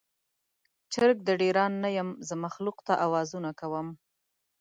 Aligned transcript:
چرګ 0.93 1.17
د 1.27 1.29
ډیران 1.41 1.71
نه 1.83 1.89
یم، 1.97 2.09
زه 2.27 2.33
مخلوق 2.43 2.77
ته 2.87 2.93
اوازونه 3.05 3.49
کوم 3.59 3.87